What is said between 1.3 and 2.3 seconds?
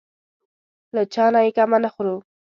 نه یې کمه نه خورو.